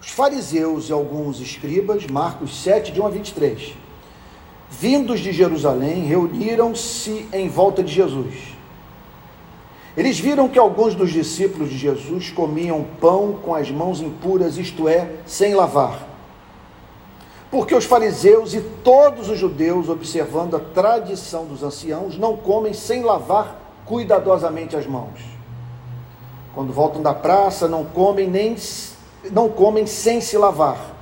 [0.00, 3.74] Os fariseus e alguns escribas, Marcos 7, de 1 a 23,
[4.70, 8.56] vindos de Jerusalém, reuniram-se em volta de Jesus.
[9.96, 14.86] Eles viram que alguns dos discípulos de Jesus comiam pão com as mãos impuras, isto
[14.86, 16.06] é, sem lavar.
[17.50, 23.02] Porque os fariseus e todos os judeus, observando a tradição dos anciãos, não comem sem
[23.02, 25.20] lavar cuidadosamente as mãos.
[26.54, 28.56] Quando voltam da praça, não comem nem
[29.30, 30.94] não comem sem se lavar.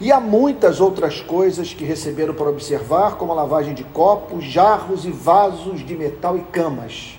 [0.00, 5.04] E há muitas outras coisas que receberam para observar, como a lavagem de copos, jarros
[5.04, 7.18] e vasos de metal e camas.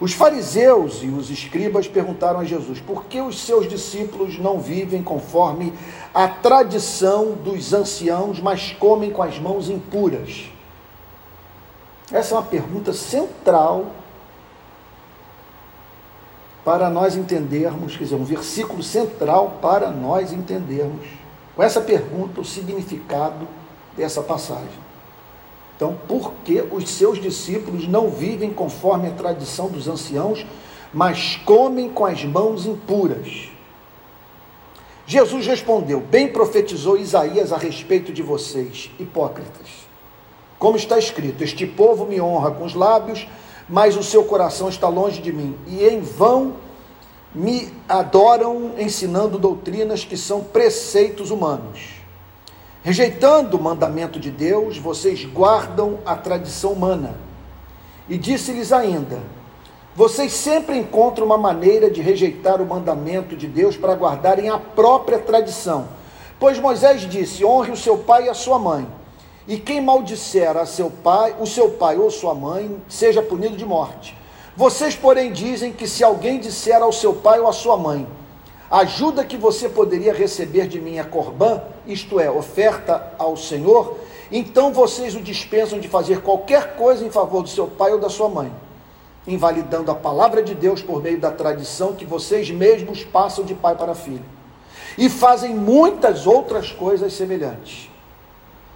[0.00, 5.02] Os fariseus e os escribas perguntaram a Jesus: por que os seus discípulos não vivem
[5.02, 5.72] conforme
[6.12, 10.50] a tradição dos anciãos, mas comem com as mãos impuras?
[12.12, 13.86] Essa é uma pergunta central
[16.64, 21.06] para nós entendermos, quer dizer, um versículo central para nós entendermos,
[21.54, 23.46] com essa pergunta, o significado
[23.96, 24.84] dessa passagem.
[25.76, 30.46] Então, por que os seus discípulos não vivem conforme a tradição dos anciãos,
[30.92, 33.48] mas comem com as mãos impuras?
[35.06, 39.84] Jesus respondeu: Bem profetizou Isaías a respeito de vocês, hipócritas.
[40.58, 43.26] Como está escrito: Este povo me honra com os lábios,
[43.68, 46.54] mas o seu coração está longe de mim, e em vão
[47.34, 52.04] me adoram ensinando doutrinas que são preceitos humanos.
[52.82, 57.16] Rejeitando o mandamento de Deus, vocês guardam a tradição humana.
[58.08, 59.20] E disse-lhes ainda:
[59.96, 65.18] Vocês sempre encontram uma maneira de rejeitar o mandamento de Deus para guardarem a própria
[65.18, 65.88] tradição.
[66.38, 68.86] Pois Moisés disse: Honre o seu pai e a sua mãe.
[69.46, 73.66] E quem maldisser a seu pai, o seu pai ou sua mãe, seja punido de
[73.66, 74.16] morte.
[74.56, 78.06] Vocês, porém, dizem que se alguém disser ao seu pai ou à sua mãe,
[78.70, 83.98] ajuda que você poderia receber de mim a corbã, isto é, oferta ao Senhor,
[84.32, 88.08] então vocês o dispensam de fazer qualquer coisa em favor do seu pai ou da
[88.08, 88.50] sua mãe,
[89.26, 93.76] invalidando a palavra de Deus por meio da tradição que vocês mesmos passam de pai
[93.76, 94.24] para filho.
[94.96, 97.90] E fazem muitas outras coisas semelhantes.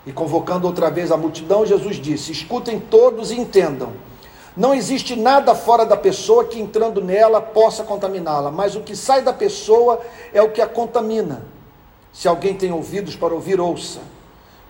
[0.07, 3.93] E convocando outra vez a multidão, Jesus disse: Escutem todos e entendam.
[4.57, 9.23] Não existe nada fora da pessoa que entrando nela possa contaminá-la, mas o que sai
[9.23, 10.01] da pessoa
[10.33, 11.45] é o que a contamina.
[12.13, 14.01] Se alguém tem ouvidos para ouvir, ouça.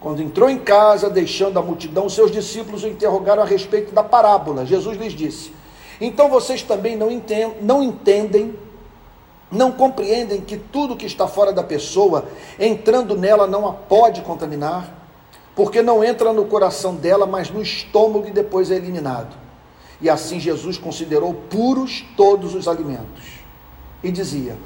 [0.00, 4.66] Quando entrou em casa, deixando a multidão, seus discípulos o interrogaram a respeito da parábola.
[4.66, 5.53] Jesus lhes disse:
[6.00, 8.55] Então vocês também não entendem, não, entendem,
[9.50, 12.27] não compreendem que tudo que está fora da pessoa,
[12.60, 14.97] entrando nela, não a pode contaminar,
[15.58, 19.34] porque não entra no coração dela, mas no estômago e depois é eliminado.
[20.00, 23.41] E assim Jesus considerou puros todos os alimentos.
[24.00, 24.56] E dizia: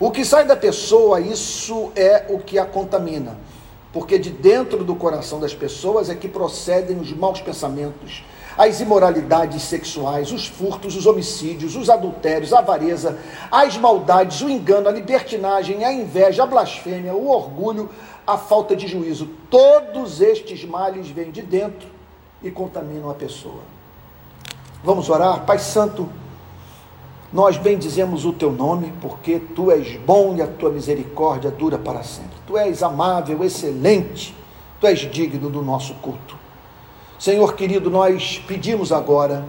[0.00, 3.36] O que sai da pessoa, isso é o que a contamina.
[3.92, 8.24] Porque de dentro do coração das pessoas é que procedem os maus pensamentos,
[8.56, 13.18] as imoralidades sexuais, os furtos, os homicídios, os adultérios, a avareza,
[13.50, 17.90] as maldades, o engano, a libertinagem, a inveja, a blasfêmia, o orgulho,
[18.28, 19.26] a falta de juízo.
[19.48, 21.88] Todos estes males vêm de dentro
[22.42, 23.62] e contaminam a pessoa.
[24.84, 25.46] Vamos orar?
[25.46, 26.06] Pai Santo,
[27.32, 32.02] nós bendizemos o teu nome, porque tu és bom e a tua misericórdia dura para
[32.02, 32.36] sempre.
[32.46, 34.36] Tu és amável, excelente,
[34.78, 36.36] tu és digno do nosso culto.
[37.18, 39.44] Senhor querido, nós pedimos agora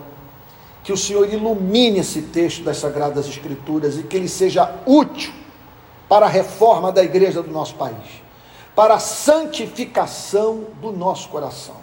[0.85, 5.33] que o Senhor ilumine esse texto das Sagradas Escrituras e que ele seja útil
[6.07, 8.23] para a reforma da igreja do nosso país,
[8.79, 11.75] para a santificação do nosso coração,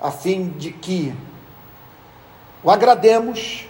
[0.00, 1.12] a fim de que
[2.62, 3.66] o agrademos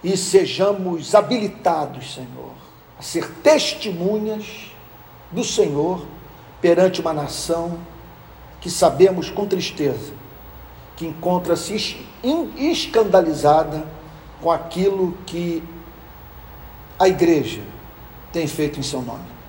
[0.00, 2.52] e sejamos habilitados, Senhor,
[2.96, 4.70] a ser testemunhas
[5.32, 6.06] do Senhor
[6.60, 7.80] perante uma nação
[8.60, 10.12] que sabemos com tristeza
[10.94, 12.06] que encontra-se
[12.56, 13.84] escandalizada
[14.40, 15.64] com aquilo que
[16.96, 17.60] a igreja
[18.32, 19.41] tem feito em seu nome.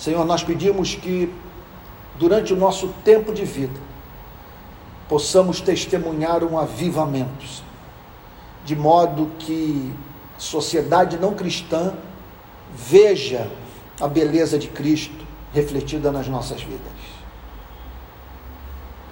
[0.00, 1.30] Senhor, nós pedimos que
[2.18, 3.78] durante o nosso tempo de vida
[5.06, 7.44] possamos testemunhar um avivamento,
[8.64, 9.92] de modo que
[10.34, 11.92] a sociedade não cristã
[12.74, 13.46] veja
[14.00, 16.80] a beleza de Cristo refletida nas nossas vidas.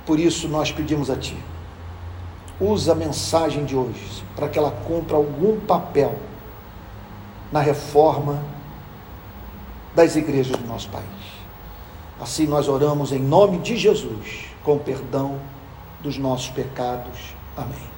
[0.06, 1.36] Por isso nós pedimos a Ti,
[2.58, 6.18] usa a mensagem de hoje para que ela cumpra algum papel
[7.52, 8.42] na reforma
[9.94, 11.04] das igrejas do nosso país.
[12.20, 15.40] Assim nós oramos em nome de Jesus, com perdão
[16.00, 17.34] dos nossos pecados.
[17.56, 17.88] Amém.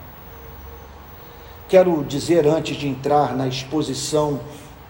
[1.68, 4.40] Quero dizer, antes de entrar na exposição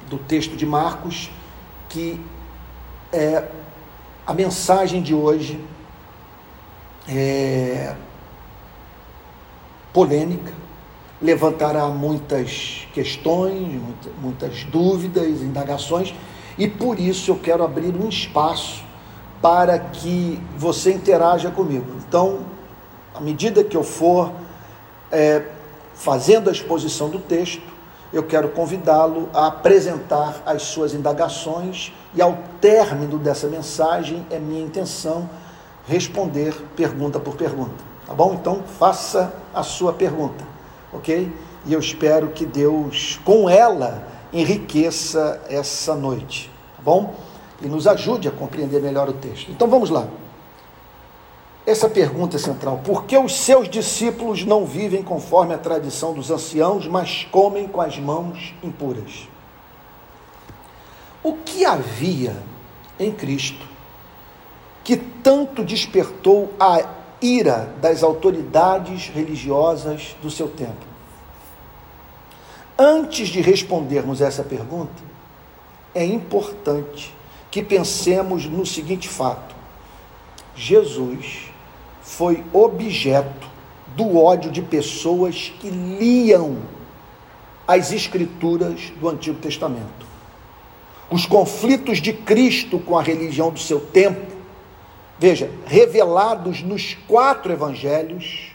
[0.08, 1.30] do texto de Marcos,
[1.88, 2.20] que
[3.12, 3.48] é
[4.26, 5.60] a mensagem de hoje
[7.08, 7.94] é
[9.92, 10.52] polêmica,
[11.20, 13.80] levantará muitas questões,
[14.20, 16.14] muitas dúvidas, indagações,
[16.58, 18.84] e por isso eu quero abrir um espaço
[19.40, 21.86] para que você interaja comigo.
[22.06, 22.40] Então,
[23.14, 24.32] à medida que eu for
[25.10, 25.42] é,
[25.94, 27.62] fazendo a exposição do texto,
[28.12, 34.62] eu quero convidá-lo a apresentar as suas indagações e, ao término dessa mensagem, é minha
[34.62, 35.30] intenção
[35.86, 37.84] responder pergunta por pergunta.
[38.06, 38.34] Tá bom?
[38.34, 40.44] Então, faça a sua pergunta,
[40.92, 41.32] ok?
[41.64, 47.14] E eu espero que Deus, com ela, enriqueça essa noite, tá bom?
[47.62, 49.50] E nos ajude a compreender melhor o texto.
[49.50, 50.06] Então, vamos lá.
[51.66, 56.30] Essa pergunta é central: por que os seus discípulos não vivem conforme a tradição dos
[56.30, 59.28] anciãos, mas comem com as mãos impuras?
[61.22, 62.36] O que havia
[62.98, 63.68] em Cristo
[64.82, 66.82] que tanto despertou a
[67.20, 70.89] ira das autoridades religiosas do seu tempo?
[72.82, 75.02] Antes de respondermos essa pergunta,
[75.94, 77.14] é importante
[77.50, 79.54] que pensemos no seguinte fato:
[80.56, 81.50] Jesus
[82.00, 83.46] foi objeto
[83.94, 86.56] do ódio de pessoas que liam
[87.68, 90.06] as escrituras do Antigo Testamento.
[91.10, 94.34] Os conflitos de Cristo com a religião do seu tempo,
[95.18, 98.49] veja, revelados nos quatro evangelhos,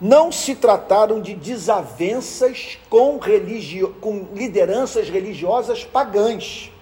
[0.00, 3.94] não se trataram de desavenças com, religio...
[4.00, 6.72] com lideranças religiosas pagãs,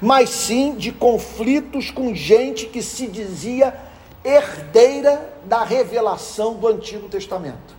[0.00, 3.74] mas sim de conflitos com gente que se dizia
[4.22, 7.76] herdeira da revelação do Antigo Testamento.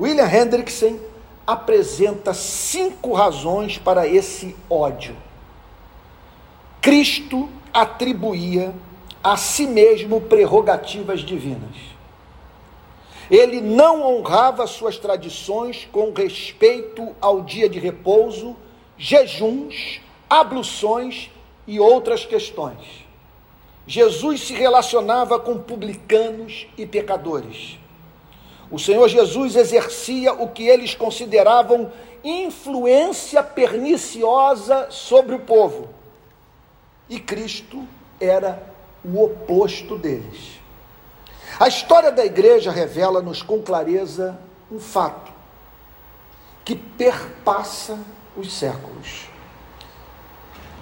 [0.00, 0.98] William Hendrickson
[1.46, 5.16] apresenta cinco razões para esse ódio.
[6.80, 8.74] Cristo atribuía
[9.22, 11.97] a si mesmo prerrogativas divinas.
[13.30, 18.56] Ele não honrava suas tradições com respeito ao dia de repouso,
[18.96, 21.30] jejuns, abluções
[21.66, 23.06] e outras questões.
[23.86, 27.78] Jesus se relacionava com publicanos e pecadores.
[28.70, 31.90] O Senhor Jesus exercia o que eles consideravam
[32.22, 35.88] influência perniciosa sobre o povo.
[37.08, 37.86] E Cristo
[38.20, 38.62] era
[39.04, 40.57] o oposto deles.
[41.58, 44.38] A história da igreja revela-nos com clareza
[44.70, 45.32] um fato
[46.64, 47.98] que perpassa
[48.36, 49.28] os séculos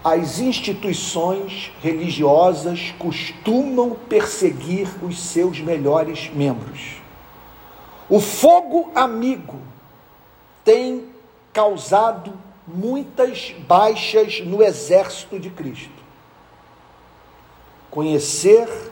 [0.06, 7.02] as instituições religiosas costumam perseguir os seus melhores membros.
[8.08, 9.58] O fogo amigo
[10.64, 11.08] tem
[11.52, 12.32] causado
[12.68, 15.90] muitas baixas no exército de Cristo.
[17.90, 18.85] Conhecer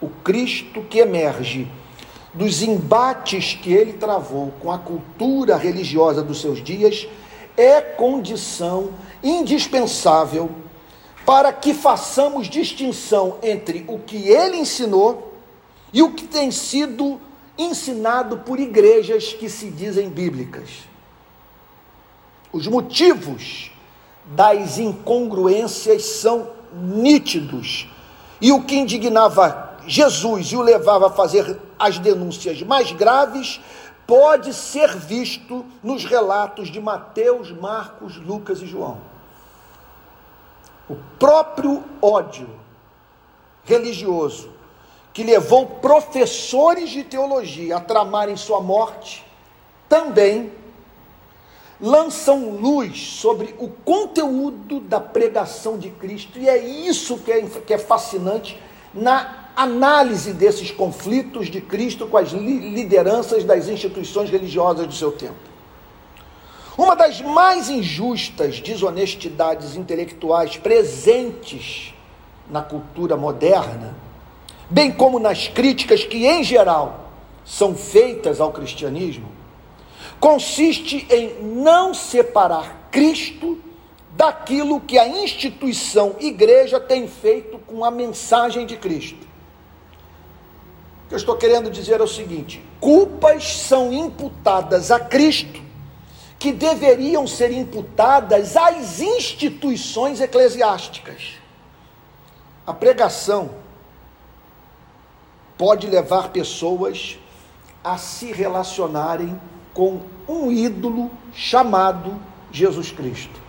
[0.00, 1.68] o Cristo que emerge
[2.32, 7.06] dos embates que ele travou com a cultura religiosa dos seus dias
[7.56, 8.90] é condição
[9.22, 10.50] indispensável
[11.26, 15.34] para que façamos distinção entre o que ele ensinou
[15.92, 17.20] e o que tem sido
[17.58, 20.88] ensinado por igrejas que se dizem bíblicas.
[22.52, 23.70] Os motivos
[24.24, 27.88] das incongruências são nítidos.
[28.40, 33.60] E o que indignava Jesus e o levava a fazer as denúncias mais graves
[34.06, 38.98] pode ser visto nos relatos de Mateus, Marcos, Lucas e João.
[40.88, 42.48] O próprio ódio
[43.64, 44.50] religioso
[45.12, 49.24] que levou professores de teologia a tramarem sua morte
[49.88, 50.52] também
[51.80, 57.74] lançam luz sobre o conteúdo da pregação de Cristo, e é isso que é, que
[57.74, 58.60] é fascinante
[58.92, 65.50] na análise desses conflitos de Cristo com as lideranças das instituições religiosas do seu tempo.
[66.76, 71.92] Uma das mais injustas desonestidades intelectuais presentes
[72.48, 73.94] na cultura moderna,
[74.68, 77.10] bem como nas críticas que, em geral,
[77.44, 79.28] são feitas ao cristianismo,
[80.18, 83.58] consiste em não separar Cristo
[84.16, 89.29] daquilo que a instituição igreja tem feito com a mensagem de Cristo
[91.10, 95.60] que eu estou querendo dizer é o seguinte: culpas são imputadas a Cristo
[96.38, 101.34] que deveriam ser imputadas às instituições eclesiásticas.
[102.64, 103.50] A pregação
[105.58, 107.18] pode levar pessoas
[107.82, 109.38] a se relacionarem
[109.74, 113.40] com um ídolo chamado Jesus Cristo.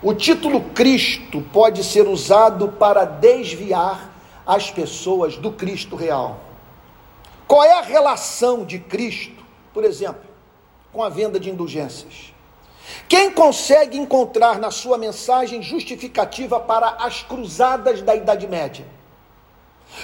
[0.00, 4.15] O título Cristo pode ser usado para desviar
[4.46, 6.38] as pessoas do Cristo real.
[7.48, 10.28] Qual é a relação de Cristo, por exemplo,
[10.92, 12.32] com a venda de indulgências?
[13.08, 18.86] Quem consegue encontrar na sua mensagem justificativa para as cruzadas da Idade Média?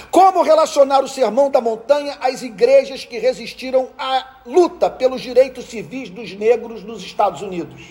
[0.09, 6.09] Como relacionar o Sermão da Montanha às igrejas que resistiram à luta pelos direitos civis
[6.09, 7.81] dos negros nos Estados Unidos?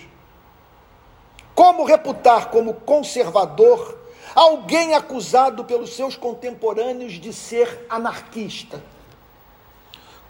[1.55, 4.02] Como reputar como conservador
[4.35, 8.83] alguém acusado pelos seus contemporâneos de ser anarquista?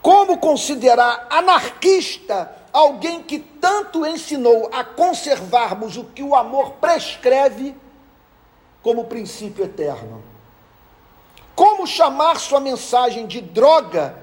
[0.01, 7.75] Como considerar anarquista alguém que tanto ensinou a conservarmos o que o amor prescreve
[8.81, 10.21] como princípio eterno?
[11.55, 14.21] Como chamar sua mensagem de droga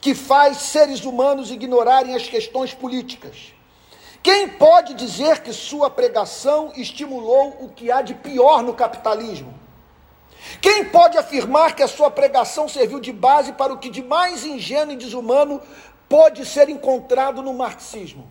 [0.00, 3.52] que faz seres humanos ignorarem as questões políticas?
[4.22, 9.54] Quem pode dizer que sua pregação estimulou o que há de pior no capitalismo?
[10.60, 14.44] Quem pode afirmar que a sua pregação serviu de base para o que de mais
[14.44, 15.60] ingênuo e desumano
[16.08, 18.28] pode ser encontrado no marxismo?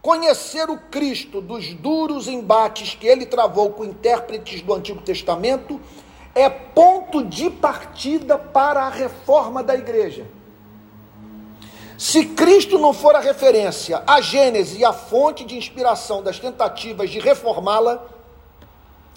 [0.00, 5.80] Conhecer o Cristo dos duros embates que ele travou com intérpretes do Antigo Testamento
[6.34, 10.26] é ponto de partida para a reforma da igreja.
[12.00, 17.10] Se Cristo não for a referência, a gênese e a fonte de inspiração das tentativas
[17.10, 18.02] de reformá-la,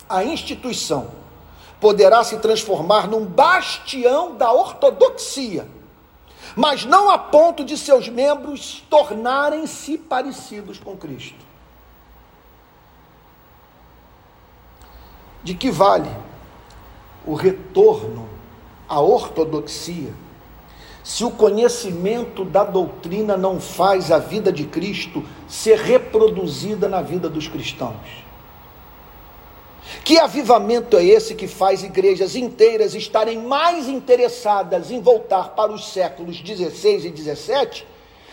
[0.09, 1.09] a instituição
[1.79, 5.65] poderá se transformar num bastião da ortodoxia,
[6.57, 11.39] mas não a ponto de seus membros tornarem-se parecidos com Cristo.
[15.41, 16.11] De que vale
[17.25, 18.27] o retorno
[18.89, 20.13] à ortodoxia,
[21.03, 27.27] se o conhecimento da doutrina não faz a vida de Cristo ser reproduzida na vida
[27.27, 28.23] dos cristãos.
[30.05, 35.91] Que avivamento é esse que faz igrejas inteiras estarem mais interessadas em voltar para os
[35.91, 37.85] séculos 16 e 17,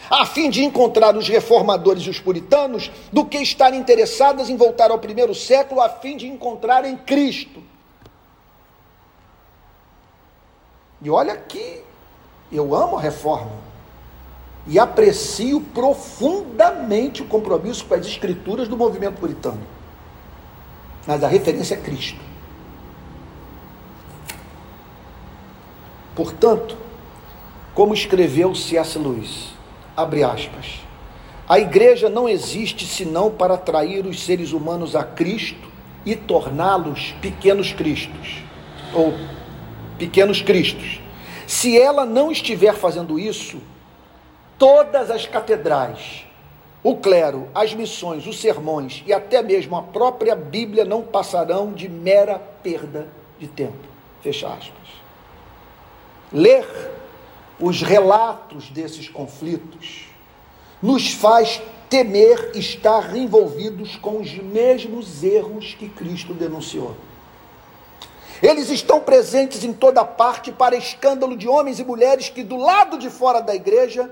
[0.09, 4.93] a fim de encontrar os reformadores e os puritanos, do que estarem interessadas em voltar
[4.93, 7.63] ao primeiro século a fim de encontrarem Cristo?
[11.03, 11.83] E olha que
[12.57, 13.53] eu amo a reforma
[14.67, 19.61] e aprecio profundamente o compromisso com as escrituras do movimento puritano.
[21.07, 22.21] Mas a referência é Cristo.
[26.15, 26.77] Portanto,
[27.75, 28.99] como escreveu C.S.
[28.99, 29.49] Lewis,
[29.97, 30.81] abre aspas,
[31.49, 35.69] a igreja não existe senão para atrair os seres humanos a Cristo
[36.05, 38.43] e torná-los pequenos cristos,
[38.95, 39.15] ou
[39.99, 41.01] pequenos cristos.
[41.51, 43.59] Se ela não estiver fazendo isso,
[44.57, 46.25] todas as catedrais,
[46.81, 51.89] o clero, as missões, os sermões e até mesmo a própria Bíblia não passarão de
[51.89, 53.85] mera perda de tempo.
[54.23, 54.89] Fecha aspas.
[56.33, 56.65] Ler
[57.59, 60.07] os relatos desses conflitos
[60.81, 66.95] nos faz temer estar envolvidos com os mesmos erros que Cristo denunciou.
[68.43, 72.97] Eles estão presentes em toda parte para escândalo de homens e mulheres que, do lado
[72.97, 74.11] de fora da igreja,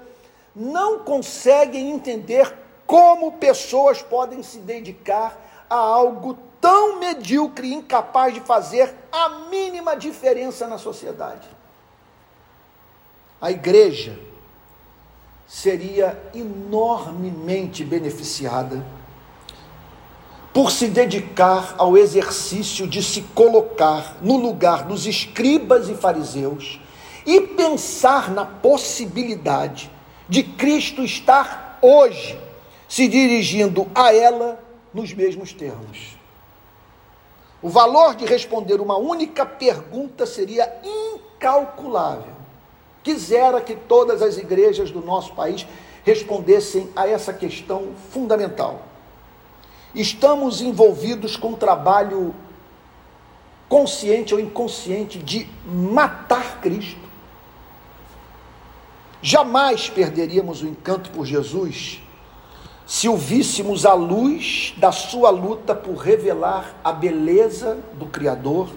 [0.54, 2.54] não conseguem entender
[2.86, 9.96] como pessoas podem se dedicar a algo tão medíocre e incapaz de fazer a mínima
[9.96, 11.48] diferença na sociedade.
[13.40, 14.18] A igreja
[15.46, 18.84] seria enormemente beneficiada
[20.52, 26.80] por se dedicar ao exercício de se colocar no lugar dos escribas e fariseus
[27.26, 29.90] e pensar na possibilidade
[30.28, 32.38] de Cristo estar hoje
[32.88, 34.62] se dirigindo a ela
[34.92, 36.16] nos mesmos termos.
[37.60, 42.38] O valor de responder uma única pergunta seria incalculável.
[43.02, 45.66] Quisera que todas as igrejas do nosso país
[46.04, 48.82] respondessem a essa questão fundamental
[49.94, 52.34] estamos envolvidos com um trabalho
[53.68, 57.08] consciente ou inconsciente de matar Cristo.
[59.20, 62.00] Jamais perderíamos o encanto por Jesus
[62.88, 68.70] se o víssemos à luz da sua luta por revelar a beleza do Criador,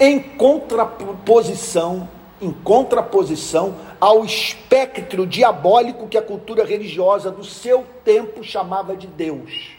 [0.00, 2.08] em contraposição,
[2.40, 9.75] em contraposição ao espectro diabólico que a cultura religiosa do seu tempo chamava de Deus.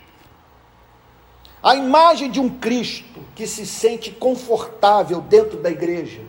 [1.68, 6.22] A imagem de um Cristo que se sente confortável dentro da igreja,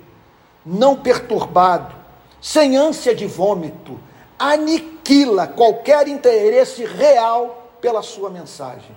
[0.67, 1.95] não perturbado,
[2.43, 4.01] sem ânsia de vômito,
[4.37, 8.91] aniquila qualquer interesse real pela sua mensagem.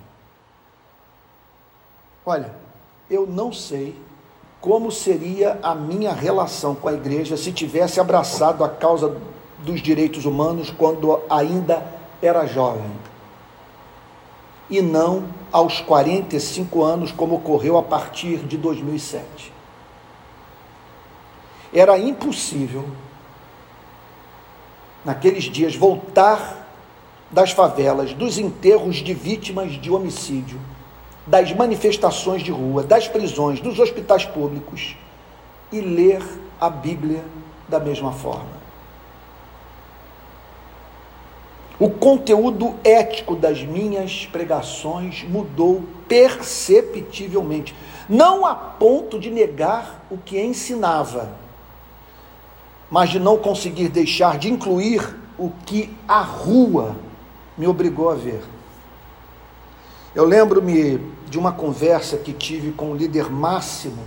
[2.26, 2.52] Olha,
[3.08, 3.94] eu não sei
[4.60, 9.16] como seria a minha relação com a igreja se tivesse abraçado a causa
[9.60, 11.86] dos direitos humanos quando ainda
[12.20, 12.90] era jovem.
[14.70, 19.52] E não aos 45 anos, como ocorreu a partir de 2007.
[21.72, 22.88] Era impossível,
[25.04, 26.68] naqueles dias, voltar
[27.30, 30.60] das favelas, dos enterros de vítimas de homicídio,
[31.26, 34.96] das manifestações de rua, das prisões, dos hospitais públicos
[35.72, 36.22] e ler
[36.60, 37.24] a Bíblia
[37.68, 38.61] da mesma forma.
[41.78, 47.74] O conteúdo ético das minhas pregações mudou perceptivelmente,
[48.08, 51.30] não a ponto de negar o que ensinava,
[52.90, 56.94] mas de não conseguir deixar de incluir o que a rua
[57.56, 58.42] me obrigou a ver.
[60.14, 60.98] Eu lembro-me
[61.28, 64.04] de uma conversa que tive com o líder máximo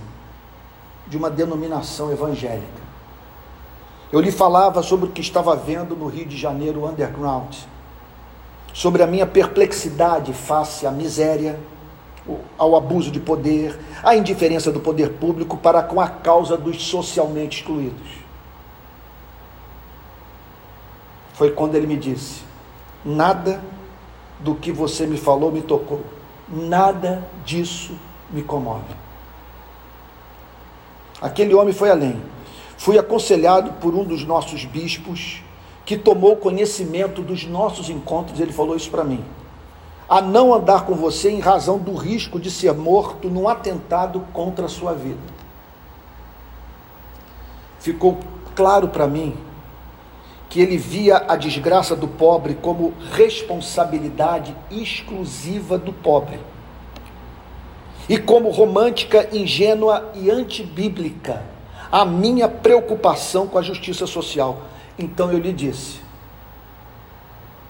[1.08, 2.85] de uma denominação evangélica.
[4.12, 7.54] Eu lhe falava sobre o que estava vendo no Rio de Janeiro underground,
[8.72, 11.58] sobre a minha perplexidade face à miséria,
[12.58, 17.60] ao abuso de poder, à indiferença do poder público para com a causa dos socialmente
[17.60, 18.26] excluídos.
[21.34, 22.42] Foi quando ele me disse:
[23.04, 23.62] Nada
[24.40, 26.02] do que você me falou me tocou.
[26.48, 27.98] Nada disso
[28.30, 28.94] me comove.
[31.20, 32.20] Aquele homem foi além.
[32.76, 35.42] Fui aconselhado por um dos nossos bispos
[35.84, 39.24] que tomou conhecimento dos nossos encontros, ele falou isso para mim.
[40.08, 44.66] A não andar com você em razão do risco de ser morto num atentado contra
[44.66, 45.18] a sua vida.
[47.78, 48.18] Ficou
[48.54, 49.36] claro para mim
[50.48, 56.40] que ele via a desgraça do pobre como responsabilidade exclusiva do pobre.
[58.08, 61.42] E como romântica, ingênua e antibíblica,
[61.90, 64.62] a minha preocupação com a justiça social.
[64.98, 66.00] Então eu lhe disse,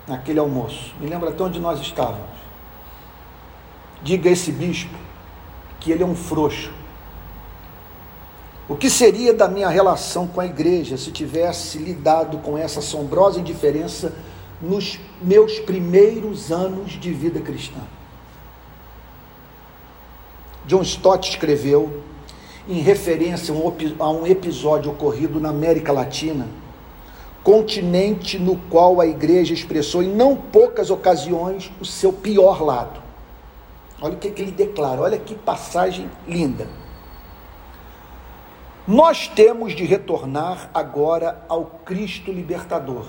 [0.07, 2.37] naquele almoço, me lembra até onde nós estávamos.
[4.02, 4.94] Diga a esse bispo
[5.81, 6.72] que ele é um frouxo,
[8.68, 13.38] o que seria da minha relação com a igreja se tivesse lidado com essa assombrosa
[13.38, 14.12] indiferença
[14.61, 17.81] nos meus primeiros anos de vida cristã?
[20.66, 22.02] John Stott escreveu,
[22.68, 23.55] em referência
[23.98, 26.48] a um episódio ocorrido na América Latina,
[27.42, 33.00] continente no qual a igreja expressou em não poucas ocasiões o seu pior lado.
[34.00, 36.68] Olha o que, ele declara, olha que passagem linda.
[38.87, 43.07] Nós temos de retornar agora ao Cristo libertador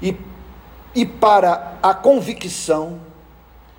[0.00, 0.16] e,
[0.94, 3.00] e para a convicção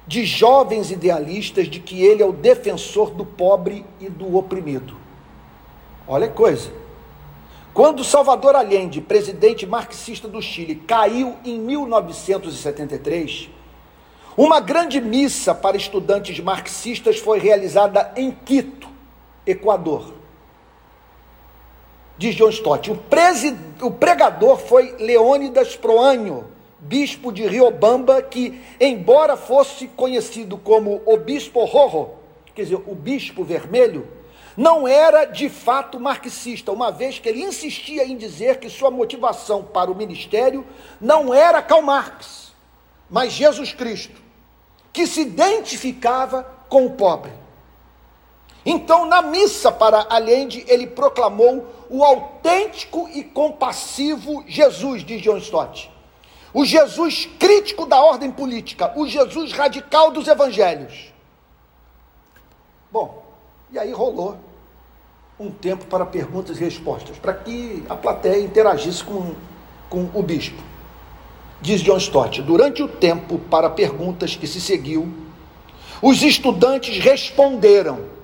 [0.07, 4.95] de jovens idealistas de que ele é o defensor do pobre e do oprimido.
[6.07, 6.71] Olha que coisa.
[7.73, 13.49] Quando Salvador Allende, presidente marxista do Chile, caiu em 1973,
[14.35, 18.87] uma grande missa para estudantes marxistas foi realizada em Quito,
[19.45, 20.17] Equador
[22.17, 22.91] diz John Stott.
[22.91, 26.45] O, pregador foi Leônidas Proânio,
[26.79, 32.15] bispo de Riobamba, que, embora fosse conhecido como o bispo Rorro,
[32.53, 34.07] quer dizer, o bispo vermelho,
[34.55, 39.63] não era de fato marxista, uma vez que ele insistia em dizer que sua motivação
[39.63, 40.65] para o ministério
[40.99, 42.53] não era Karl Marx,
[43.09, 44.19] mas Jesus Cristo,
[44.91, 47.31] que se identificava com o pobre.
[48.65, 55.96] Então, na missa para Allende, ele proclamou o autêntico e compassivo Jesus, diz John Stott.
[56.53, 61.11] O Jesus crítico da ordem política, o Jesus radical dos evangelhos.
[62.91, 63.25] Bom,
[63.71, 64.37] e aí rolou
[65.39, 69.35] um tempo para perguntas e respostas, para que a plateia interagisse com,
[69.89, 70.61] com o bispo.
[71.61, 75.11] Diz John Stott: durante o tempo para perguntas que se seguiu,
[76.01, 78.17] os estudantes responderam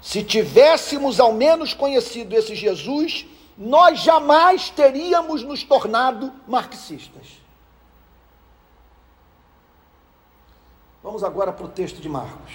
[0.00, 3.24] se tivéssemos ao menos conhecido esse Jesus,
[3.56, 7.42] nós jamais teríamos nos tornado marxistas.
[11.02, 12.52] Vamos agora para o texto de Marcos.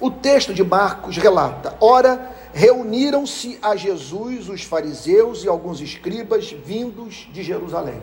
[0.00, 7.28] O texto de Marcos relata: ora, reuniram-se a Jesus os fariseus e alguns escribas vindos
[7.32, 8.00] de Jerusalém.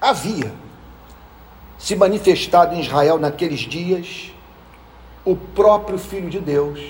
[0.00, 0.52] Havia
[1.78, 4.32] se manifestado em Israel naqueles dias
[5.24, 6.80] o próprio Filho de Deus,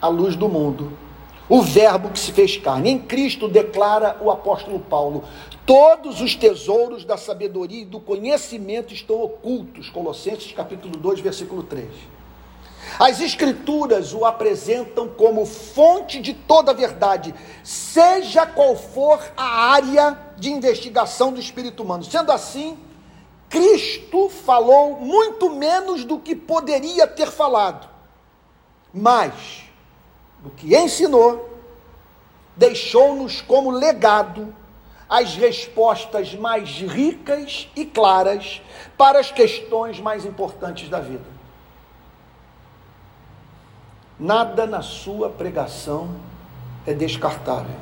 [0.00, 1.03] a luz do mundo.
[1.48, 2.90] O Verbo que se fez carne.
[2.90, 5.24] Em Cristo declara o apóstolo Paulo:
[5.66, 9.90] todos os tesouros da sabedoria e do conhecimento estão ocultos.
[9.90, 11.88] Colossenses capítulo 2, versículo 3.
[12.98, 20.18] As Escrituras o apresentam como fonte de toda a verdade, seja qual for a área
[20.36, 22.04] de investigação do espírito humano.
[22.04, 22.78] Sendo assim,
[23.48, 27.88] Cristo falou muito menos do que poderia ter falado,
[28.92, 29.63] mas
[30.44, 31.48] do que ensinou,
[32.54, 34.54] deixou-nos como legado
[35.08, 38.60] as respostas mais ricas e claras
[38.96, 41.24] para as questões mais importantes da vida.
[44.20, 46.14] Nada na sua pregação
[46.86, 47.76] é descartável.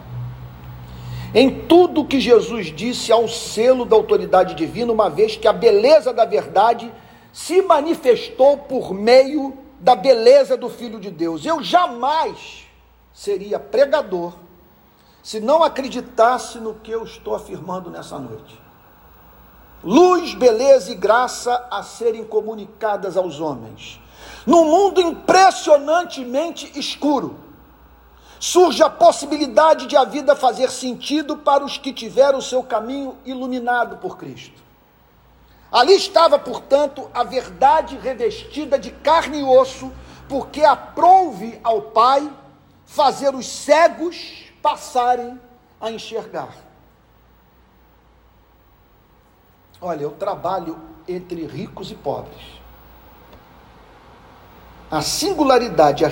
[1.34, 6.12] Em tudo que Jesus disse ao selo da autoridade divina, uma vez que a beleza
[6.12, 6.92] da verdade
[7.32, 11.44] se manifestou por meio da beleza do Filho de Deus.
[11.44, 12.66] Eu jamais
[13.12, 14.32] seria pregador
[15.22, 18.58] se não acreditasse no que eu estou afirmando nessa noite.
[19.84, 24.00] Luz, beleza e graça a serem comunicadas aos homens
[24.46, 27.38] num mundo impressionantemente escuro,
[28.40, 33.16] surge a possibilidade de a vida fazer sentido para os que tiveram o seu caminho
[33.24, 34.61] iluminado por Cristo.
[35.72, 39.90] Ali estava, portanto, a verdade revestida de carne e osso,
[40.28, 42.30] porque aprouve ao Pai
[42.84, 45.40] fazer os cegos passarem
[45.80, 46.54] a enxergar.
[49.80, 52.62] Olha, eu trabalho entre ricos e pobres
[54.92, 56.04] a singularidade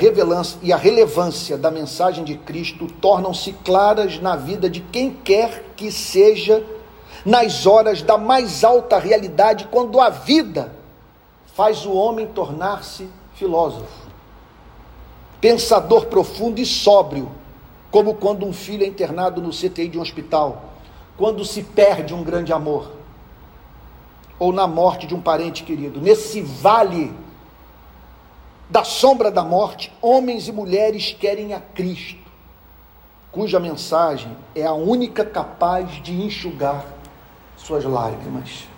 [0.63, 5.93] e a relevância da mensagem de Cristo tornam-se claras na vida de quem quer que
[5.93, 6.65] seja
[7.25, 10.73] nas horas da mais alta realidade, quando a vida
[11.55, 14.09] faz o homem tornar-se filósofo,
[15.41, 17.31] pensador profundo e sóbrio,
[17.91, 20.65] como quando um filho é internado no CTI de um hospital,
[21.17, 22.93] quando se perde um grande amor,
[24.39, 26.01] ou na morte de um parente querido.
[26.01, 27.13] Nesse vale
[28.71, 32.21] da sombra da morte, homens e mulheres querem a Cristo,
[33.33, 37.00] cuja mensagem é a única capaz de enxugar
[37.65, 38.69] suas lágrimas.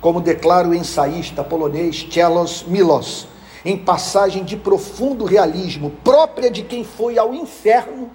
[0.00, 3.26] Como declara o ensaísta polonês Czelos Milos,
[3.64, 8.10] em passagem de profundo realismo, própria de quem foi ao inferno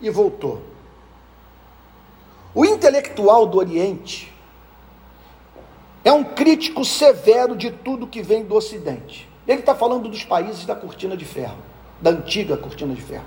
[0.00, 0.62] e voltou.
[2.54, 4.32] O intelectual do Oriente
[6.04, 9.28] é um crítico severo de tudo que vem do Ocidente.
[9.46, 11.58] Ele está falando dos países da cortina de ferro,
[12.00, 13.24] da antiga cortina de ferro.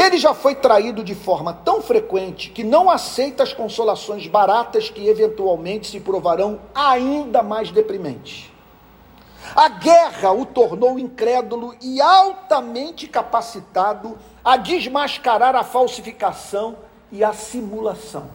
[0.00, 5.08] Ele já foi traído de forma tão frequente que não aceita as consolações baratas que
[5.08, 8.48] eventualmente se provarão ainda mais deprimentes.
[9.56, 16.76] A guerra o tornou incrédulo e altamente capacitado a desmascarar a falsificação
[17.10, 18.30] e a simulação.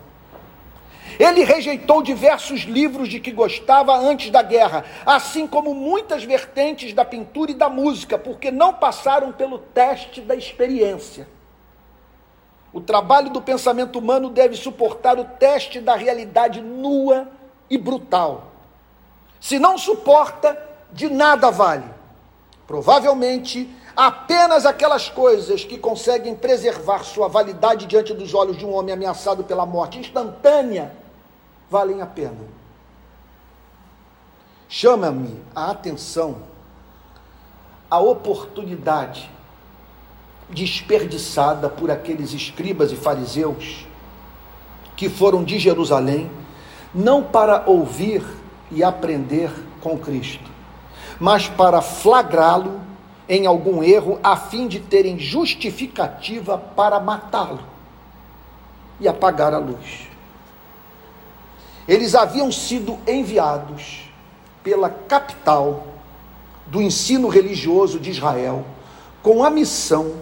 [1.18, 7.06] Ele rejeitou diversos livros de que gostava antes da guerra, assim como muitas vertentes da
[7.06, 11.26] pintura e da música, porque não passaram pelo teste da experiência.
[12.74, 17.28] O trabalho do pensamento humano deve suportar o teste da realidade nua
[17.70, 18.48] e brutal.
[19.40, 20.58] Se não suporta,
[20.92, 21.86] de nada vale.
[22.66, 28.94] Provavelmente, apenas aquelas coisas que conseguem preservar sua validade diante dos olhos de um homem
[28.94, 30.92] ameaçado pela morte instantânea
[31.70, 32.38] valem a pena.
[34.68, 36.38] Chama-me a atenção
[37.90, 39.30] a oportunidade
[40.50, 43.88] desperdiçada por aqueles escribas e fariseus
[44.96, 46.30] que foram de Jerusalém,
[46.94, 48.24] não para ouvir
[48.72, 49.52] e aprender
[49.82, 50.50] com Cristo,
[51.20, 52.82] mas para flagrá-lo
[53.28, 57.62] em algum erro, a fim de terem justificativa para matá-lo
[59.00, 60.08] e apagar a luz.
[61.88, 64.10] Eles haviam sido enviados
[64.64, 65.88] pela capital
[66.68, 68.66] do ensino religioso de Israel
[69.22, 70.14] com a missão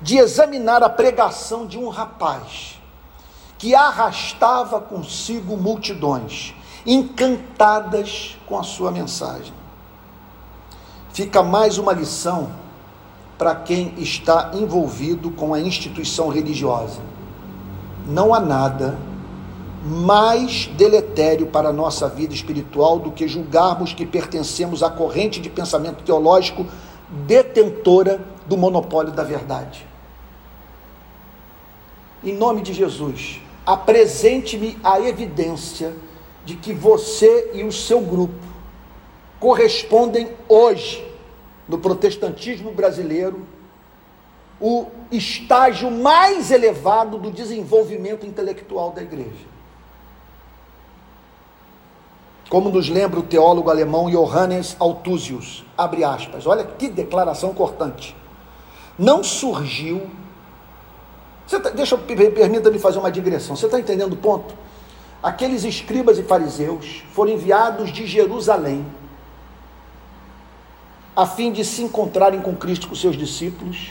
[0.00, 2.80] de examinar a pregação de um rapaz
[3.58, 6.54] que arrastava consigo multidões,
[6.86, 9.52] encantadas com a sua mensagem.
[11.12, 12.50] Fica mais uma lição
[13.36, 17.00] para quem está envolvido com a instituição religiosa.
[18.06, 18.98] Não há nada
[19.84, 25.50] mais deletério para a nossa vida espiritual do que julgarmos que pertencemos à corrente de
[25.50, 26.66] pensamento teológico
[27.26, 29.89] detentora do monopólio da verdade.
[32.22, 35.94] Em nome de Jesus, apresente-me a evidência
[36.44, 38.34] de que você e o seu grupo
[39.38, 41.06] correspondem hoje,
[41.66, 43.46] no protestantismo brasileiro,
[44.60, 49.48] o estágio mais elevado do desenvolvimento intelectual da igreja.
[52.50, 58.14] Como nos lembra o teólogo alemão Johannes Althusius, abre aspas, olha que declaração cortante.
[58.98, 60.10] Não surgiu.
[61.58, 63.56] Tá, deixa permita-me fazer uma digressão.
[63.56, 64.54] Você está entendendo o ponto?
[65.20, 68.86] Aqueles escribas e fariseus foram enviados de Jerusalém
[71.14, 73.90] a fim de se encontrarem com Cristo com seus discípulos,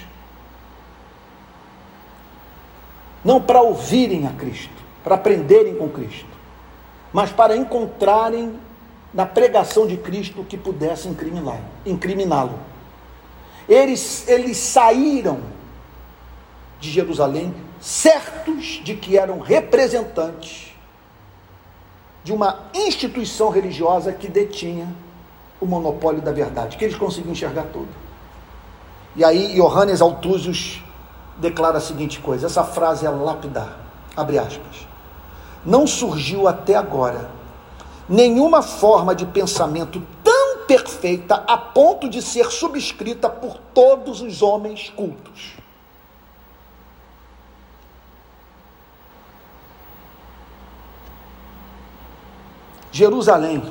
[3.24, 6.30] não para ouvirem a Cristo, para aprenderem com Cristo,
[7.12, 8.58] mas para encontrarem
[9.13, 11.08] na pregação de Cristo que pudesse
[11.86, 12.60] incriminá-lo.
[13.67, 15.41] Eles, eles saíram
[16.80, 20.74] de Jerusalém certos de que eram representantes
[22.24, 24.94] de uma instituição religiosa que detinha
[25.60, 27.89] o monopólio da verdade, que eles conseguiam enxergar tudo.
[29.15, 30.82] E aí Johannes Althusius
[31.38, 33.78] declara a seguinte coisa, essa frase é lapidar,
[34.15, 34.88] abre aspas.
[35.65, 37.30] Não surgiu até agora
[38.08, 44.92] nenhuma forma de pensamento tão perfeita a ponto de ser subscrita por todos os homens
[44.96, 45.54] cultos.
[52.99, 53.63] Jerusalém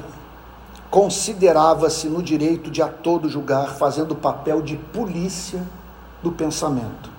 [0.91, 5.63] considerava-se no direito de a todo julgar, fazendo o papel de polícia
[6.23, 7.11] do pensamento.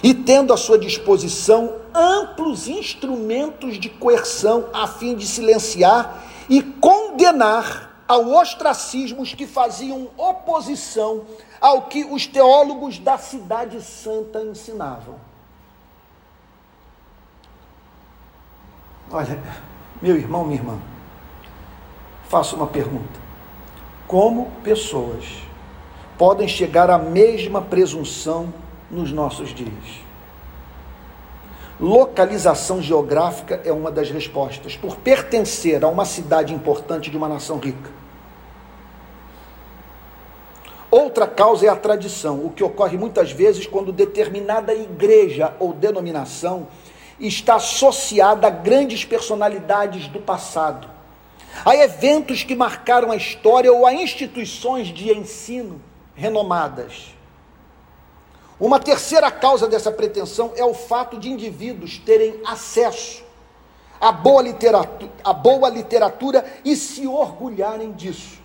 [0.00, 8.04] E tendo à sua disposição amplos instrumentos de coerção a fim de silenciar e condenar
[8.06, 11.22] ao ostracismo os que faziam oposição
[11.60, 15.16] ao que os teólogos da Cidade Santa ensinavam.
[19.10, 19.42] Olha,
[20.00, 20.78] meu irmão, minha irmã,
[22.28, 23.18] faço uma pergunta:
[24.06, 25.24] como pessoas
[26.16, 28.52] podem chegar à mesma presunção
[28.90, 30.06] nos nossos dias?
[31.80, 37.58] Localização geográfica é uma das respostas, por pertencer a uma cidade importante de uma nação
[37.58, 37.90] rica.
[40.90, 46.66] Outra causa é a tradição, o que ocorre muitas vezes quando determinada igreja ou denominação
[47.20, 50.97] está associada a grandes personalidades do passado
[51.64, 55.80] a eventos que marcaram a história ou a instituições de ensino
[56.14, 57.14] renomadas.
[58.60, 63.22] Uma terceira causa dessa pretensão é o fato de indivíduos terem acesso
[64.00, 68.38] à boa literatura, à boa literatura e se orgulharem disso.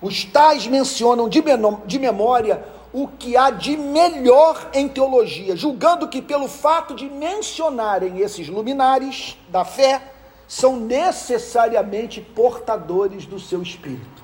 [0.00, 1.42] Os tais mencionam de,
[1.86, 8.18] de memória o que há de melhor em teologia, julgando que pelo fato de mencionarem
[8.20, 10.00] esses luminares da fé,
[10.48, 14.22] são necessariamente portadores do seu espírito.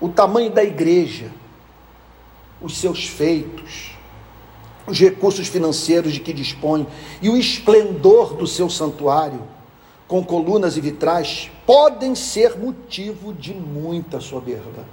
[0.00, 1.30] O tamanho da igreja,
[2.60, 3.94] os seus feitos,
[4.86, 6.86] os recursos financeiros de que dispõe
[7.20, 9.42] e o esplendor do seu santuário,
[10.08, 14.84] com colunas e vitrais, podem ser motivo de muita soberba.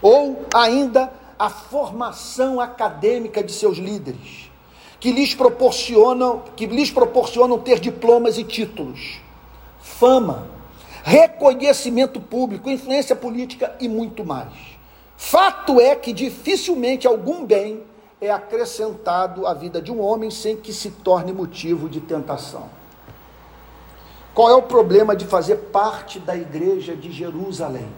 [0.00, 4.43] Ou ainda a formação acadêmica de seus líderes
[5.04, 9.20] que lhes proporcionam, que lhes proporcionam ter diplomas e títulos,
[9.78, 10.46] fama,
[11.02, 14.48] reconhecimento público, influência política e muito mais.
[15.14, 17.82] Fato é que dificilmente algum bem
[18.18, 22.70] é acrescentado à vida de um homem sem que se torne motivo de tentação.
[24.32, 27.88] Qual é o problema de fazer parte da igreja de Jerusalém?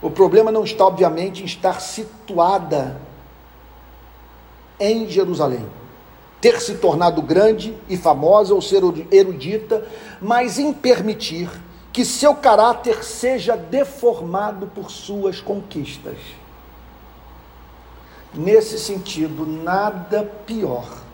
[0.00, 3.02] O problema não está, obviamente, em estar situada
[4.78, 5.66] em Jerusalém.
[6.40, 9.86] Ter se tornado grande e famosa ou ser erudita,
[10.20, 11.50] mas em permitir
[11.92, 16.18] que seu caráter seja deformado por suas conquistas.
[18.34, 21.04] Nesse sentido, nada pior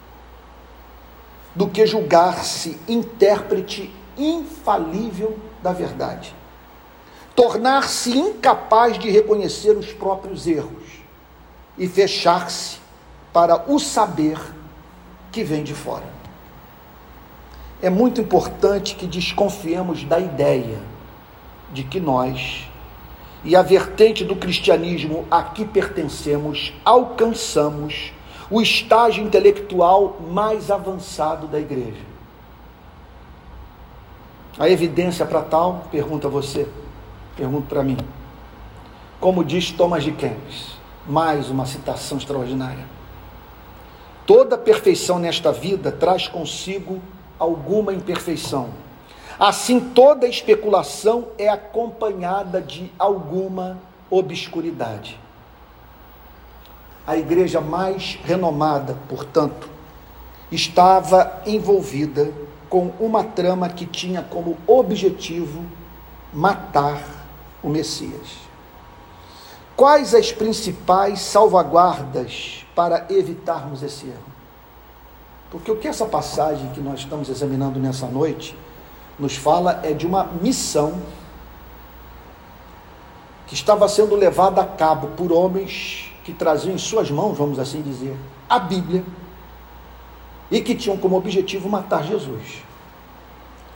[1.55, 6.35] do que julgar-se intérprete infalível da verdade,
[7.35, 11.03] tornar-se incapaz de reconhecer os próprios erros
[11.77, 12.79] e fechar-se
[13.33, 14.39] para o saber
[15.31, 16.05] que vem de fora.
[17.83, 20.79] É muito importante que desconfiemos da ideia
[21.73, 22.69] de que nós
[23.43, 28.13] e a vertente do cristianismo a que pertencemos alcançamos
[28.51, 32.11] o estágio intelectual mais avançado da igreja.
[34.59, 36.69] A evidência para tal, pergunta você,
[37.37, 37.97] pergunta para mim.
[39.19, 43.00] Como diz Thomas de Kempis, mais uma citação extraordinária.
[44.27, 47.01] Toda perfeição nesta vida traz consigo
[47.39, 48.71] alguma imperfeição.
[49.39, 53.79] Assim, toda especulação é acompanhada de alguma
[54.11, 55.19] obscuridade.
[57.07, 59.69] A igreja mais renomada, portanto,
[60.53, 62.33] estava envolvida
[62.69, 65.65] com uma trama que tinha como objetivo
[66.33, 67.03] matar
[67.63, 68.39] o Messias.
[69.77, 74.33] Quais as principais salvaguardas para evitarmos esse erro?
[75.51, 78.57] Porque o que essa passagem que nós estamos examinando nessa noite
[79.19, 80.99] nos fala é de uma missão
[83.47, 87.83] que estava sendo levada a cabo por homens que traziam em suas mãos, vamos assim
[87.83, 88.17] dizer,
[88.49, 89.05] a Bíblia
[90.51, 92.63] e que tinham como objetivo matar Jesus.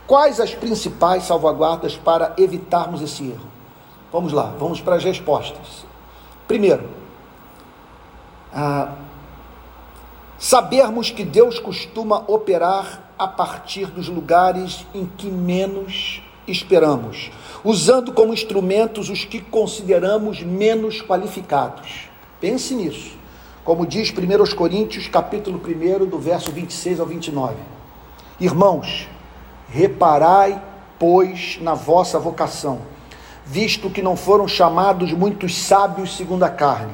[0.07, 3.45] Quais as principais salvaguardas para evitarmos esse erro?
[4.11, 5.85] Vamos lá, vamos para as respostas.
[6.47, 7.04] Primeiro,
[10.37, 17.31] sabermos que Deus costuma operar a partir dos lugares em que menos esperamos,
[17.63, 22.09] usando como instrumentos os que consideramos menos qualificados.
[22.39, 23.15] Pense nisso.
[23.63, 27.55] Como diz 1 Coríntios, capítulo 1, do verso 26 ao 29.
[28.39, 29.09] Irmãos,
[29.67, 30.61] reparai,
[30.99, 32.81] pois, na vossa vocação,
[33.43, 36.93] visto que não foram chamados muitos sábios segundo a carne,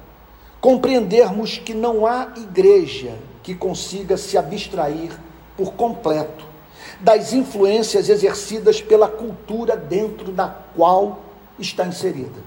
[0.61, 5.11] compreendermos que não há igreja que consiga se abstrair
[5.57, 6.45] por completo
[6.99, 11.19] das influências exercidas pela cultura dentro da qual
[11.57, 12.39] está inserida.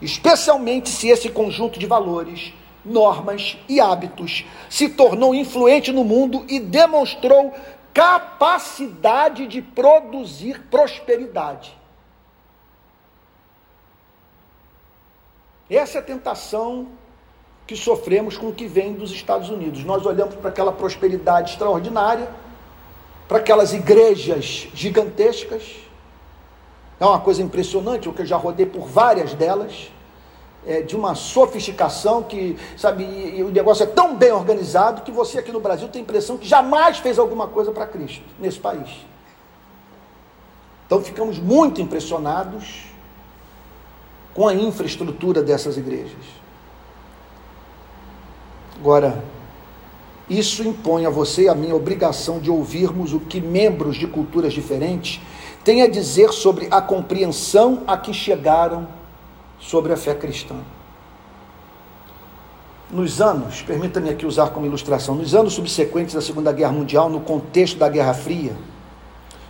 [0.00, 6.60] Especialmente se esse conjunto de valores, normas e hábitos se tornou influente no mundo e
[6.60, 7.52] demonstrou
[7.92, 11.76] capacidade de produzir prosperidade.
[15.68, 16.86] Essa é a tentação
[17.70, 19.84] que sofremos com o que vem dos Estados Unidos.
[19.84, 22.28] Nós olhamos para aquela prosperidade extraordinária
[23.28, 25.76] para aquelas igrejas gigantescas.
[26.98, 29.88] É uma coisa impressionante, o que eu já rodei por várias delas,
[30.66, 35.12] é, de uma sofisticação que, sabe, e, e o negócio é tão bem organizado que
[35.12, 38.58] você aqui no Brasil tem a impressão que jamais fez alguma coisa para Cristo nesse
[38.58, 38.90] país.
[40.86, 42.86] Então ficamos muito impressionados
[44.34, 46.39] com a infraestrutura dessas igrejas.
[48.80, 49.22] Agora,
[50.28, 54.54] isso impõe a você e a minha obrigação de ouvirmos o que membros de culturas
[54.54, 55.20] diferentes
[55.62, 58.88] têm a dizer sobre a compreensão a que chegaram
[59.58, 60.56] sobre a fé cristã.
[62.90, 67.20] Nos anos, permita-me aqui usar como ilustração, nos anos subsequentes à Segunda Guerra Mundial, no
[67.20, 68.56] contexto da Guerra Fria,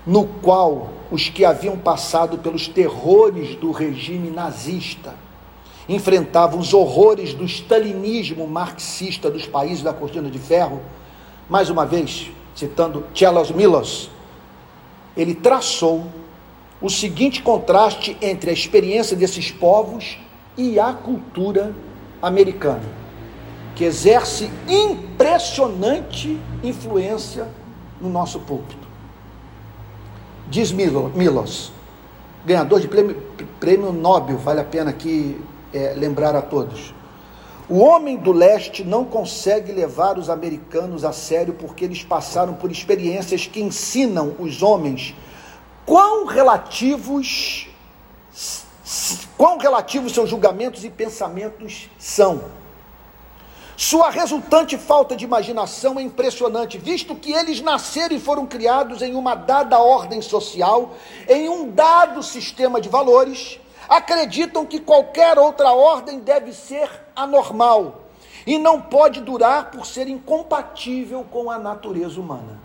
[0.05, 5.15] no qual os que haviam passado pelos terrores do regime nazista,
[5.91, 10.81] enfrentavam os horrores do stalinismo marxista dos países da cortina de ferro,
[11.49, 14.09] mais uma vez, citando Chelos Milos,
[15.17, 16.07] ele traçou
[16.81, 20.17] o seguinte contraste entre a experiência desses povos
[20.57, 21.75] e a cultura
[22.23, 22.85] americana,
[23.75, 27.49] que exerce impressionante influência
[28.01, 28.87] no nosso púlpito.
[30.49, 31.73] Diz Milos,
[32.47, 33.21] ganhador de prêmio,
[33.59, 35.37] prêmio Nobel, vale a pena aqui
[35.73, 36.95] é, lembrar a todos.
[37.69, 42.71] O homem do leste não consegue levar os americanos a sério porque eles passaram por
[42.71, 45.15] experiências que ensinam os homens
[45.87, 47.69] quão relativos
[49.37, 52.43] quão relativos seus julgamentos e pensamentos são.
[53.77, 59.15] Sua resultante falta de imaginação é impressionante, visto que eles nasceram e foram criados em
[59.15, 60.95] uma dada ordem social,
[61.27, 63.59] em um dado sistema de valores,
[63.91, 68.05] acreditam que qualquer outra ordem deve ser anormal
[68.47, 72.61] e não pode durar por ser incompatível com a natureza humana.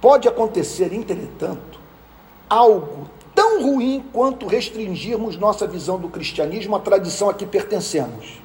[0.00, 1.78] Pode acontecer, entretanto,
[2.50, 8.40] algo tão ruim quanto restringirmos nossa visão do cristianismo à tradição a que pertencemos.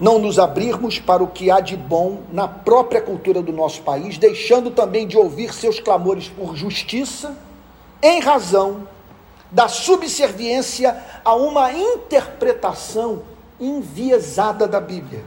[0.00, 4.18] Não nos abrirmos para o que há de bom na própria cultura do nosso país,
[4.18, 7.43] deixando também de ouvir seus clamores por justiça
[8.04, 8.86] em razão
[9.50, 13.22] da subserviência a uma interpretação
[13.58, 15.24] enviesada da Bíblia.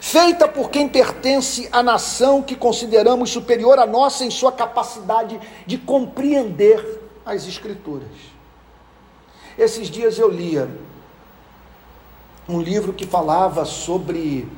[0.00, 5.78] feita por quem pertence à nação que consideramos superior à nossa em sua capacidade de
[5.78, 8.08] compreender as Escrituras.
[9.56, 10.68] Esses dias eu lia
[12.48, 14.48] um livro que falava sobre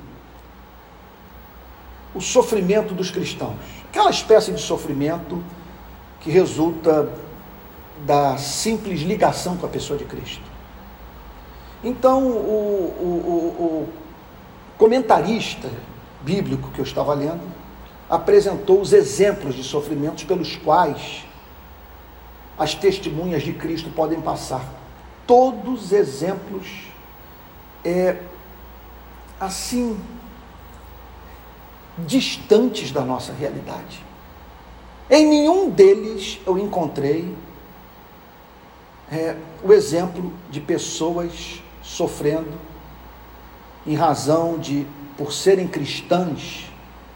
[2.15, 3.57] o sofrimento dos cristãos,
[3.91, 5.43] aquela espécie de sofrimento
[6.21, 7.24] que resulta
[8.05, 10.45] da simples ligação com a pessoa de Cristo.
[11.83, 13.89] Então, o, o, o, o
[14.79, 15.71] comentarista
[16.23, 17.43] bíblico que eu estava lendo
[18.09, 21.25] apresentou os exemplos de sofrimentos pelos quais
[22.59, 24.65] as testemunhas de Cristo podem passar.
[25.27, 26.85] Todos exemplos
[27.85, 28.19] é,
[29.41, 29.99] assim
[31.99, 34.03] distantes da nossa realidade.
[35.11, 37.35] Em nenhum deles eu encontrei
[39.15, 42.53] é, o exemplo de pessoas sofrendo
[43.87, 44.87] em razão de,
[45.17, 46.67] por serem cristãs,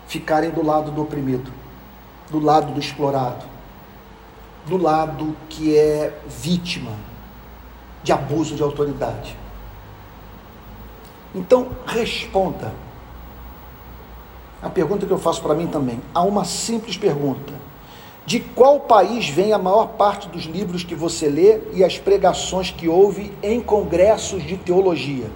[0.06, 1.52] ficarem do lado do oprimido,
[2.30, 3.44] do lado do explorado,
[4.66, 6.92] do lado que é vítima
[8.02, 9.36] de abuso de autoridade.
[11.34, 12.72] Então, responda.
[14.62, 16.00] A pergunta que eu faço para mim também.
[16.14, 17.57] Há uma simples pergunta.
[18.28, 22.70] De qual país vem a maior parte dos livros que você lê e as pregações
[22.70, 25.30] que ouve em congressos de teologia?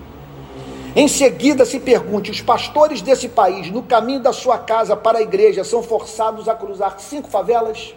[0.94, 5.22] Em seguida, se pergunte: os pastores desse país, no caminho da sua casa para a
[5.22, 7.94] igreja, são forçados a cruzar cinco favelas?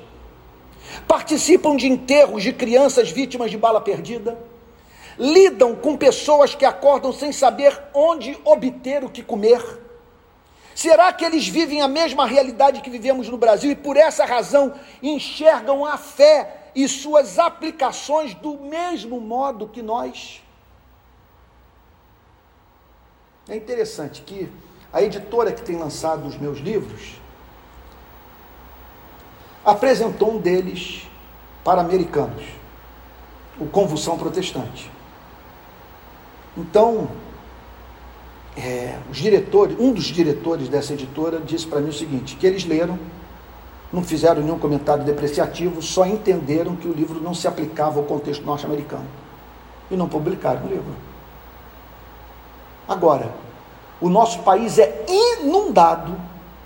[1.05, 4.39] Participam de enterros de crianças vítimas de bala perdida?
[5.19, 9.61] Lidam com pessoas que acordam sem saber onde obter o que comer?
[10.75, 14.73] Será que eles vivem a mesma realidade que vivemos no Brasil e por essa razão
[15.01, 20.43] enxergam a fé e suas aplicações do mesmo modo que nós?
[23.47, 24.51] É interessante que
[24.91, 27.21] a editora que tem lançado os meus livros
[29.63, 31.07] apresentou um deles
[31.63, 32.43] para americanos,
[33.57, 34.91] o Convulsão Protestante.
[36.57, 37.09] Então,
[38.57, 42.65] é, os diretores, um dos diretores dessa editora disse para mim o seguinte: que eles
[42.65, 42.97] leram,
[43.91, 48.45] não fizeram nenhum comentário depreciativo, só entenderam que o livro não se aplicava ao contexto
[48.45, 49.05] norte-americano
[49.91, 50.95] e não publicaram o livro.
[52.87, 53.33] Agora,
[53.99, 56.15] o nosso país é inundado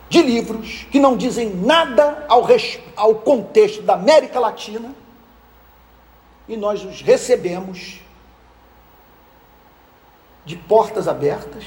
[0.10, 2.46] de livros que não dizem nada ao,
[2.96, 4.94] ao contexto da América Latina
[6.48, 8.02] e nós os recebemos
[10.50, 11.64] de portas abertas,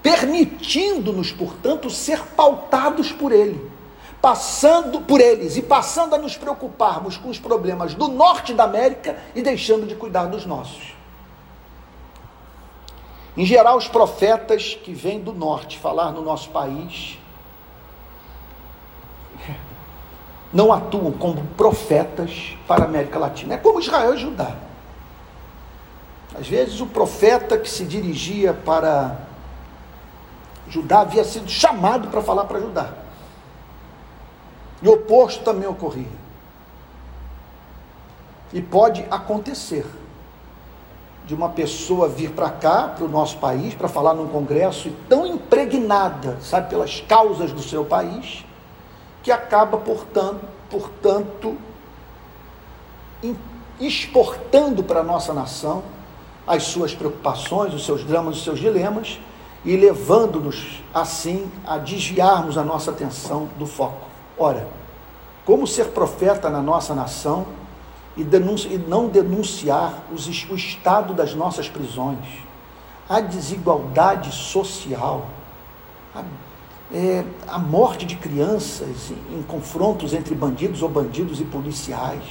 [0.00, 3.68] permitindo-nos, portanto, ser pautados por ele,
[4.22, 9.18] passando por eles e passando a nos preocuparmos com os problemas do norte da América
[9.34, 10.94] e deixando de cuidar dos nossos.
[13.36, 17.18] Em geral, os profetas que vêm do norte falar no nosso país
[20.52, 23.54] não atuam como profetas para a América Latina.
[23.54, 24.65] É como Israel e Judá.
[26.38, 29.16] Às vezes, o profeta que se dirigia para
[30.68, 32.92] Judá havia sido chamado para falar para Judá.
[34.82, 36.26] E o oposto também ocorria.
[38.52, 39.86] E pode acontecer
[41.24, 44.92] de uma pessoa vir para cá, para o nosso país, para falar num congresso e
[45.08, 48.44] tão impregnada, sabe, pelas causas do seu país,
[49.22, 51.56] que acaba, portanto, portanto
[53.80, 55.82] exportando para a nossa nação
[56.46, 59.18] as suas preocupações, os seus dramas, os seus dilemas
[59.64, 64.06] e levando-nos assim a desviarmos a nossa atenção do foco.
[64.38, 64.68] Ora,
[65.44, 67.46] como ser profeta na nossa nação
[68.16, 72.24] e, e não denunciar os, o estado das nossas prisões,
[73.08, 75.26] a desigualdade social,
[76.14, 76.22] a,
[76.92, 82.24] é, a morte de crianças em, em confrontos entre bandidos ou bandidos e policiais.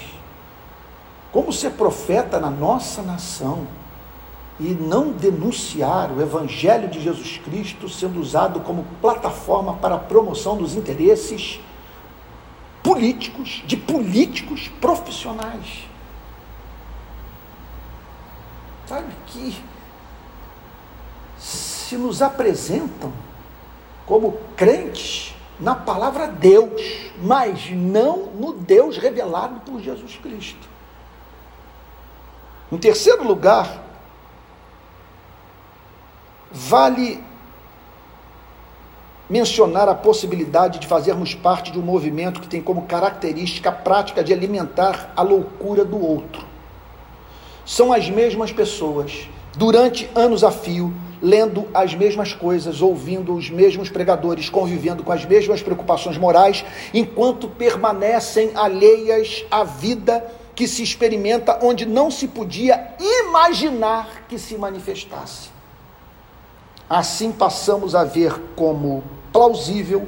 [1.33, 3.67] Como ser profeta na nossa nação
[4.59, 10.55] e não denunciar o Evangelho de Jesus Cristo sendo usado como plataforma para a promoção
[10.55, 11.59] dos interesses
[12.81, 15.83] políticos, de políticos profissionais.
[18.85, 19.57] Sabe que
[21.37, 23.11] se nos apresentam
[24.05, 30.67] como crentes na palavra Deus, mas não no Deus revelado por Jesus Cristo.
[32.71, 33.84] Em terceiro lugar,
[36.55, 37.21] vale
[39.29, 44.23] mencionar a possibilidade de fazermos parte de um movimento que tem como característica a prática
[44.23, 46.45] de alimentar a loucura do outro.
[47.65, 49.27] São as mesmas pessoas,
[49.57, 55.25] durante anos a fio, lendo as mesmas coisas, ouvindo os mesmos pregadores, convivendo com as
[55.25, 62.93] mesmas preocupações morais, enquanto permanecem alheias à vida que se experimenta onde não se podia
[62.99, 65.54] imaginar que se manifestasse.
[66.89, 70.07] Assim passamos a ver como plausível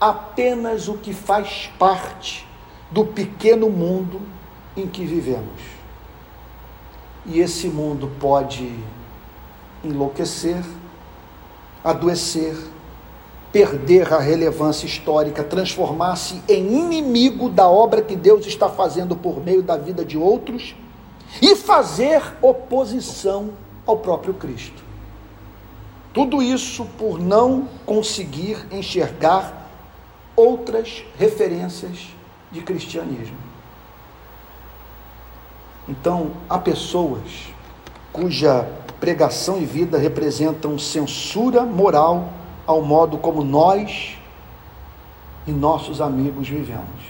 [0.00, 2.46] apenas o que faz parte
[2.90, 4.20] do pequeno mundo
[4.76, 5.62] em que vivemos.
[7.26, 8.78] E esse mundo pode
[9.84, 10.62] enlouquecer,
[11.84, 12.56] adoecer,
[13.52, 19.62] perder a relevância histórica, transformar-se em inimigo da obra que Deus está fazendo por meio
[19.62, 20.74] da vida de outros
[21.40, 23.50] e fazer oposição
[23.86, 24.87] ao próprio Cristo.
[26.18, 29.70] Tudo isso por não conseguir enxergar
[30.34, 32.08] outras referências
[32.50, 33.36] de cristianismo.
[35.88, 37.22] Então, há pessoas
[38.12, 42.30] cuja pregação e vida representam censura moral
[42.66, 44.18] ao modo como nós
[45.46, 47.00] e nossos amigos vivemos.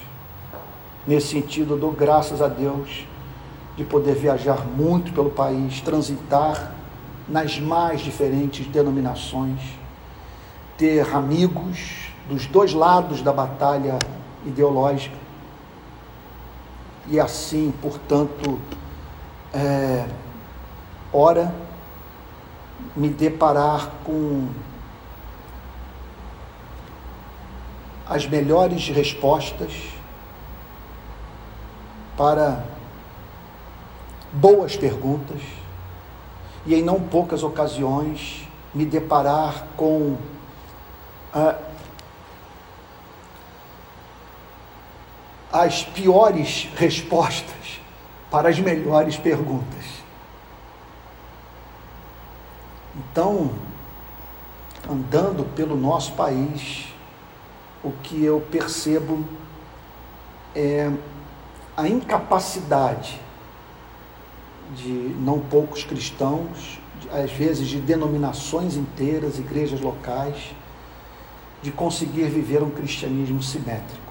[1.06, 3.06] Nesse sentido, eu dou graças a Deus
[3.74, 6.74] de poder viajar muito pelo país, transitar
[7.28, 9.60] nas mais diferentes denominações,
[10.76, 13.98] ter amigos dos dois lados da batalha
[14.46, 15.16] ideológica.
[17.06, 18.58] E assim, portanto,
[19.52, 20.06] é,
[21.12, 21.54] ora
[22.96, 24.48] me deparar com
[28.08, 29.72] as melhores respostas
[32.16, 32.64] para
[34.32, 35.40] boas perguntas
[36.68, 40.18] e em não poucas ocasiões me deparar com
[41.32, 41.58] ah,
[45.50, 47.80] as piores respostas
[48.30, 49.86] para as melhores perguntas.
[52.94, 53.50] Então,
[54.86, 56.92] andando pelo nosso país,
[57.82, 59.26] o que eu percebo
[60.54, 60.92] é
[61.74, 63.18] a incapacidade
[64.76, 66.80] de não poucos cristãos,
[67.12, 70.54] às vezes de denominações inteiras, igrejas locais,
[71.62, 74.08] de conseguir viver um cristianismo simétrico.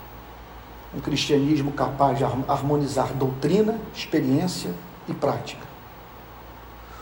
[0.95, 4.71] Um cristianismo capaz de harmonizar doutrina, experiência
[5.07, 5.65] e prática.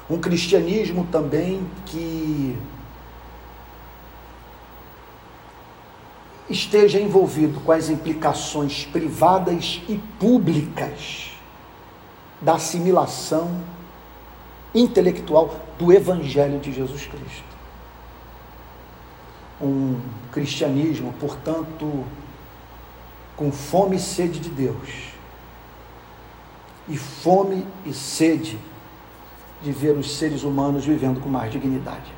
[0.09, 2.57] Um cristianismo também que
[6.49, 11.34] esteja envolvido com as implicações privadas e públicas
[12.45, 13.49] da assimilação
[14.73, 17.55] intelectual do Evangelho de Jesus Cristo.
[19.59, 19.99] Um
[20.31, 22.05] cristianismo, portanto,
[23.35, 25.15] com fome e sede de Deus,
[26.87, 28.59] e fome e sede
[29.63, 32.13] de ver os seres humanos vivendo com mais dignidade.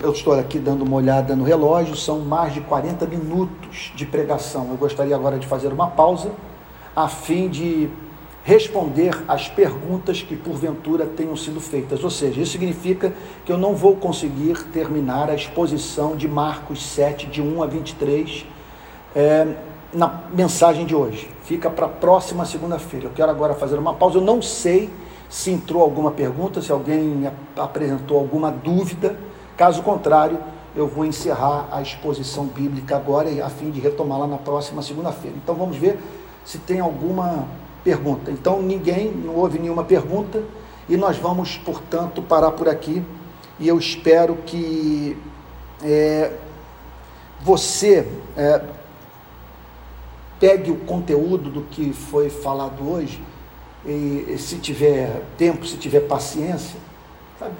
[0.00, 4.70] Eu estou aqui dando uma olhada no relógio, são mais de 40 minutos de pregação.
[4.70, 6.32] Eu gostaria agora de fazer uma pausa,
[6.96, 7.88] a fim de
[8.44, 12.02] responder às perguntas que porventura tenham sido feitas.
[12.02, 13.12] Ou seja, isso significa
[13.44, 18.46] que eu não vou conseguir terminar a exposição de Marcos 7, de 1 a 23,
[19.14, 19.46] é,
[19.92, 21.30] na mensagem de hoje.
[21.44, 23.06] Fica para a próxima segunda-feira.
[23.06, 24.18] Eu quero agora fazer uma pausa.
[24.18, 24.90] Eu não sei
[25.28, 29.16] se entrou alguma pergunta, se alguém apresentou alguma dúvida
[29.56, 30.38] Caso contrário,
[30.74, 35.36] eu vou encerrar a exposição bíblica agora, a fim de retomá-la na próxima segunda-feira.
[35.36, 35.98] Então vamos ver
[36.44, 37.46] se tem alguma
[37.82, 38.30] pergunta.
[38.30, 40.42] Então ninguém, não houve nenhuma pergunta,
[40.88, 43.02] e nós vamos, portanto, parar por aqui.
[43.58, 45.16] E eu espero que
[45.82, 46.32] é,
[47.40, 48.64] você é,
[50.40, 53.22] pegue o conteúdo do que foi falado hoje,
[53.84, 56.78] e, se tiver tempo, se tiver paciência,
[57.38, 57.54] sabe?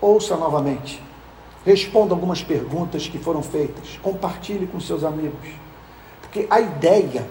[0.00, 1.02] ouça novamente
[1.68, 3.98] Responda algumas perguntas que foram feitas.
[4.02, 5.50] Compartilhe com seus amigos.
[6.22, 7.26] Porque a ideia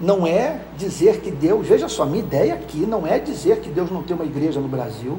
[0.00, 3.90] não é dizer que Deus, veja só, minha ideia aqui não é dizer que Deus
[3.90, 5.18] não tem uma igreja no Brasil.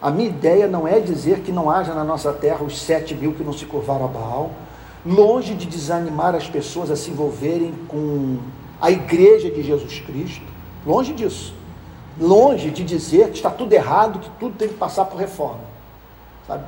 [0.00, 3.32] A minha ideia não é dizer que não haja na nossa terra os sete mil
[3.32, 4.50] que não se curvaram a Baal.
[5.04, 8.38] Longe de desanimar as pessoas a se envolverem com
[8.80, 10.46] a igreja de Jesus Cristo.
[10.86, 11.54] Longe disso.
[12.20, 15.60] Longe de dizer que está tudo errado, que tudo tem que passar por reforma.
[16.46, 16.64] Sabe?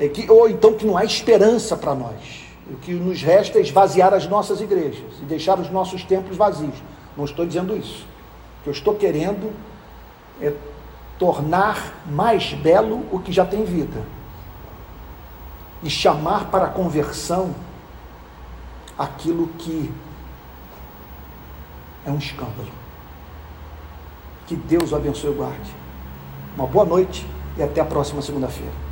[0.00, 2.49] é que, ou então que não há esperança para nós.
[2.70, 6.76] O que nos resta é esvaziar as nossas igrejas e deixar os nossos templos vazios.
[7.16, 8.06] Não estou dizendo isso.
[8.60, 9.52] O que eu estou querendo
[10.40, 10.52] é
[11.18, 14.02] tornar mais belo o que já tem vida
[15.82, 17.54] e chamar para a conversão
[18.96, 19.92] aquilo que
[22.06, 22.68] é um escândalo.
[24.46, 25.74] Que Deus o abençoe e guarde.
[26.56, 28.89] Uma boa noite e até a próxima segunda-feira.